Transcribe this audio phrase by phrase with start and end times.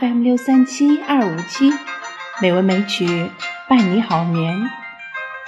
[0.00, 1.70] FM 六三七二五七，
[2.40, 3.30] 美文美曲
[3.68, 4.70] 伴你好眠。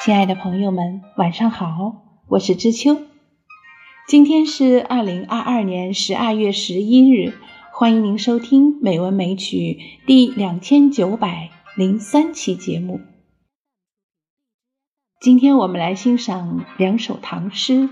[0.04, 3.00] 亲爱的朋友们，晚上好，我是知秋。
[4.06, 7.32] 今天是二零二二年十二月十一日，
[7.72, 13.00] 欢迎您收听美文美曲第两千九百零三期节目。
[15.18, 17.88] 今天我们来欣赏两首唐诗《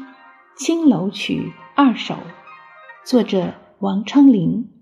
[0.59, 1.37] 青楼曲》
[1.75, 2.17] 二首，
[3.07, 4.65] 作者王昌龄。《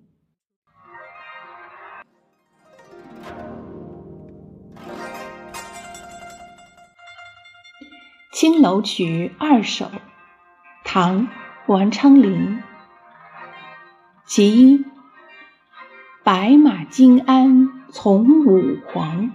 [8.41, 9.91] 青楼曲》二首，
[10.85, 11.27] 唐·
[11.67, 12.63] 王昌龄。
[14.27, 14.85] 其一：
[16.23, 19.33] 白马金鞍从五黄，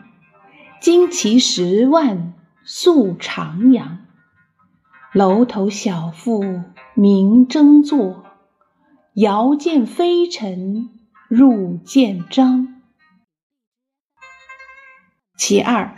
[0.82, 4.06] 旌旗十万宿长阳。
[5.12, 8.24] 楼头小妇明争坐，
[9.16, 10.90] 遥见飞尘
[11.28, 12.82] 入见章。
[15.36, 15.94] 其二。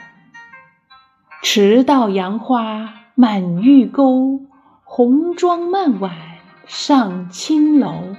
[1.47, 4.41] 迟到杨花满玉钩，
[4.83, 6.11] 红妆漫晚
[6.65, 8.15] 上青楼。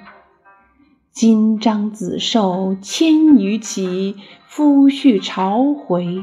[1.10, 4.14] 金章紫绶千余骑，
[4.46, 6.22] 夫婿朝回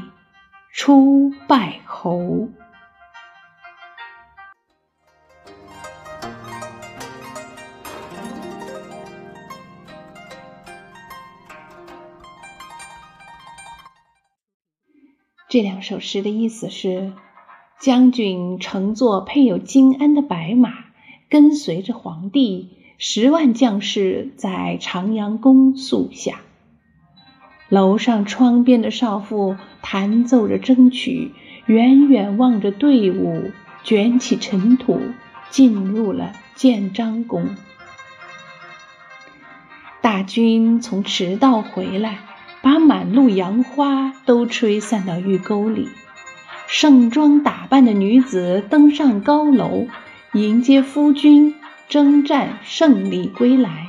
[0.72, 2.48] 出拜侯。
[15.54, 17.12] 这两首诗的意思是：
[17.78, 20.72] 将军乘坐配有金鞍的白马，
[21.28, 26.40] 跟随着皇帝十万将士在长阳宫宿下。
[27.68, 31.30] 楼上窗边的少妇弹奏着筝曲，
[31.66, 33.52] 远远望着队伍
[33.84, 34.98] 卷起尘土，
[35.50, 37.54] 进入了建章宫。
[40.00, 42.18] 大军从迟到回来。
[42.64, 45.90] 把满路杨花都吹散到玉沟里，
[46.66, 49.86] 盛装打扮的女子登上高楼，
[50.32, 51.56] 迎接夫君
[51.90, 53.88] 征战胜利归来。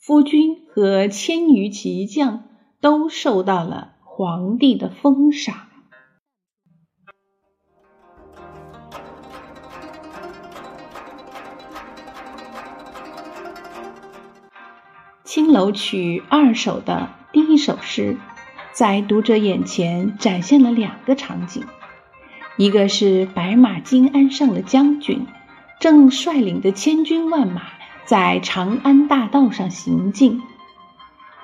[0.00, 2.44] 夫君和千余骑将
[2.80, 5.54] 都受到了皇帝的封赏。
[15.24, 17.10] 《青楼曲》二首的。
[17.32, 18.18] 第一首诗
[18.72, 21.64] 在读者眼前展现了两个场景，
[22.58, 25.26] 一个是白马金鞍上的将军
[25.80, 27.62] 正率领着千军万马
[28.04, 30.42] 在长安大道上行进，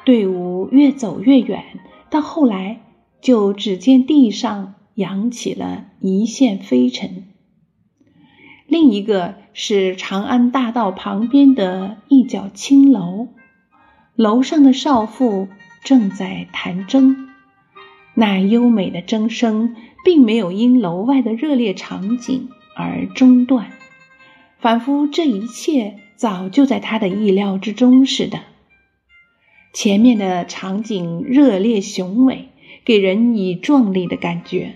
[0.04, 1.65] 队伍越走越远，
[2.10, 2.81] 到后来
[3.22, 7.22] 就只见地上扬起了一线飞尘；
[8.66, 13.28] 另一个是长安大道旁边的一角青楼，
[14.15, 15.48] 楼上的少妇。
[15.88, 17.16] 正在弹筝，
[18.12, 23.71] 那优美的筝声并没有因楼外的热烈场景而中断，
[24.60, 28.41] 仿佛这一切早就在他的意料之中似的。
[29.72, 32.50] 前面的场景热烈雄伟，
[32.84, 34.75] 给人以壮丽的感觉；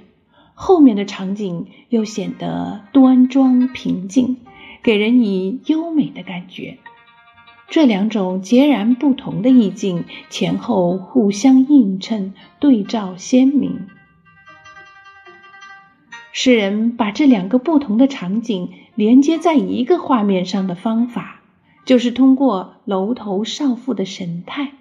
[0.55, 4.39] 后面的场景又显得端庄平静，
[4.83, 6.79] 给人以优美的感觉。
[7.73, 13.87] 这两种截然不同的意境前后互相映衬，对照鲜明。
[16.33, 21.41] 诗人把这两个不同的场景连接在一个画面上的方法，
[21.87, 24.73] 就是通过楼头少妇的神态，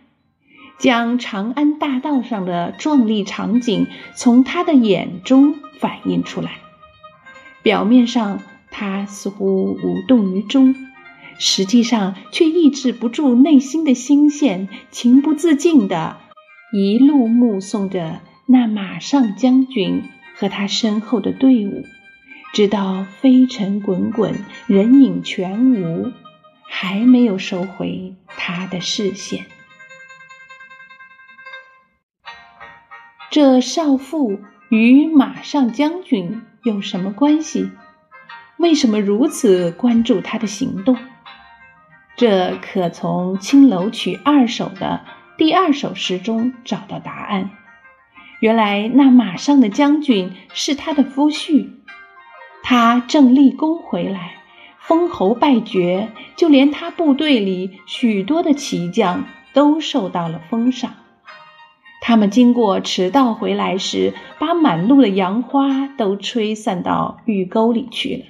[0.77, 3.87] 将长安大道上的壮丽场景
[4.17, 6.57] 从他的眼中反映出来。
[7.63, 10.75] 表面上，他似乎无动于衷。
[11.43, 16.17] 实际上却抑制不住内心的心弦，情不自禁的
[16.71, 20.03] 一路目送着那马上将军
[20.35, 21.83] 和他身后的队伍，
[22.53, 24.35] 直到飞尘滚滚，
[24.67, 26.11] 人影全无，
[26.61, 29.47] 还没有收回他的视线。
[33.31, 34.39] 这少妇
[34.69, 37.71] 与马上将军有什么关系？
[38.57, 40.95] 为什么如此关注他的行动？
[42.17, 45.01] 这可从《青楼曲》二首的
[45.37, 47.49] 第二首诗中找到答案。
[48.41, 51.69] 原来那马上的将军是他的夫婿，
[52.63, 54.35] 他正立功回来，
[54.79, 60.93] 封侯拜爵，就连他部队里许多的骑将都受到了封赏。
[62.01, 68.25] 他们经过迟到回来时，把满路的杨花都吹散到玉沟里去了。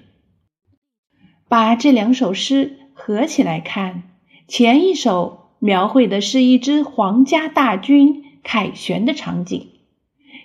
[1.50, 2.78] 把这两首诗。
[3.04, 4.04] 合起来看，
[4.48, 9.70] 前一首描绘的是一支皇家大军凯旋的场景。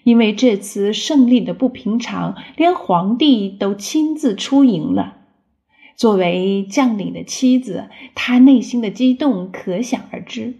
[0.04, 5.18] 因为这次胜利的不平常，连皇帝都亲自出营了。
[5.96, 10.54] 作为将领的妻子，他内心的激动可想而知。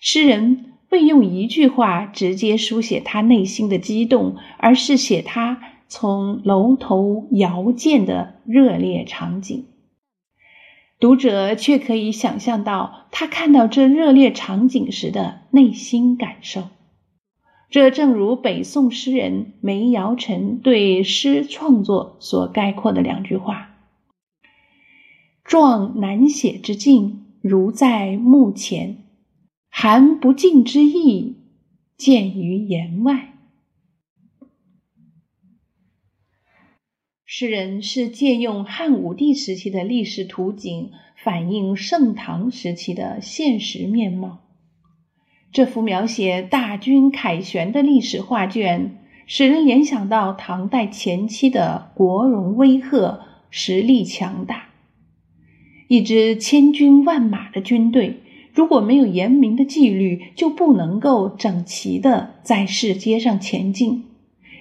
[0.00, 9.64] 诗人未用一句话直接书写他内心的激动，而是写他从楼头遥见的热烈场景。
[11.02, 16.68] 读者却可以想象到他看到这热烈场景时的内心感受。
[17.68, 23.70] 这正如北宋诗人梅尧臣对诗创作所概括的两句话
[25.42, 28.98] ：“壮难写之境，如在目前；
[29.70, 31.34] 含不尽之意，
[31.96, 33.31] 见于言外。”
[37.34, 44.40] 诗人是借用汉武帝时期的历史图景，反映盛唐时期的现实面貌。
[45.50, 54.66] 这幅描写大军凯旋的历史画卷，使人联想到唐代前期的国荣威赫、实力强大。
[55.88, 58.20] 一支千军万马的军队，
[58.52, 64.04] 如果没有严明的纪律，就不能够整齐的在市街上前进，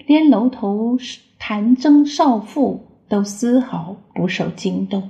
[0.08, 0.98] 连楼头
[1.44, 5.10] 弹筝少妇都丝毫不受惊动。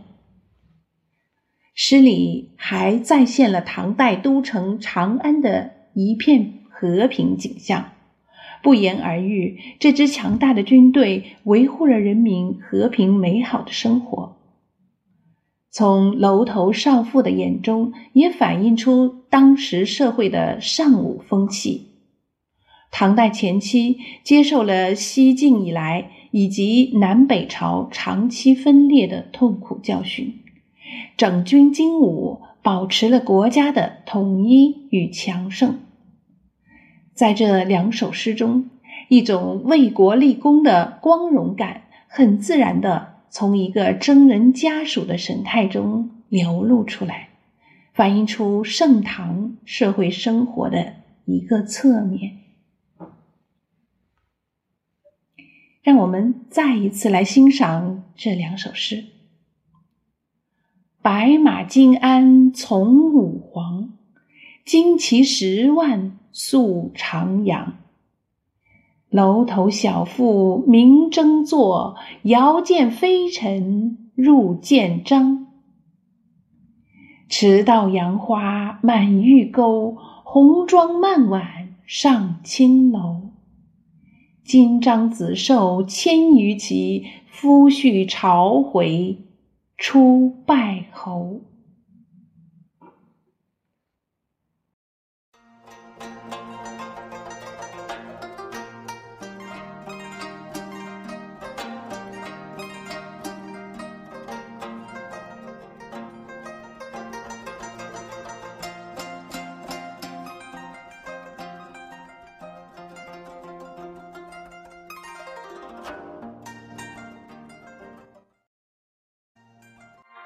[1.76, 7.92] 诗里还再现了唐代都城长安的一片和平景象。
[8.64, 14.38] 不言而喻，这支强大的军队维护了人民和平美好的生活。
[15.70, 21.90] 从楼头少妇的眼中，也反映出当时社会的尚武风气。
[22.90, 30.40] 唐代前期接受了西晋以来以及南北朝长期分裂的痛苦教训。
[31.16, 35.80] 整军精武，保持了国家的统一与强盛。
[37.14, 38.70] 在这两首诗中，
[39.08, 47.30] 一种为国立功的光荣感，很自然的从一个征人家属的神态中流露出来，
[47.94, 50.94] 反映出盛唐社会生活的
[51.26, 52.38] 一个侧面。
[55.82, 59.06] 让我们再一次来欣赏这两首诗。
[61.02, 63.94] 白马金鞍从五黄，
[64.66, 67.78] 旌旗十万宿长阳。
[69.10, 75.48] 楼头小妇明争坐，遥见飞尘入剑章。
[77.28, 83.21] 迟到杨花满玉钩，红妆漫晚上青楼。
[84.44, 89.18] 金章子受千余骑，夫婿朝回。
[89.78, 91.42] 出拜侯。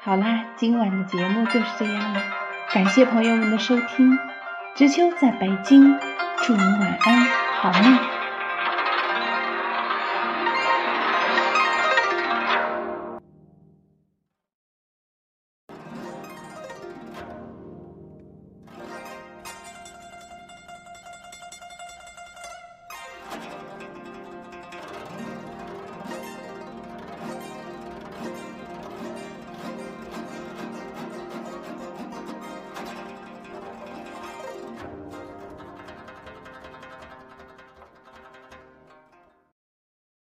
[0.06, 2.22] 好啦，今晚的节目就是这样了，
[2.72, 4.16] 感谢朋友们的收听。
[4.76, 5.98] 知秋在北京，
[6.44, 7.26] 祝您晚安，
[7.60, 8.15] 好梦。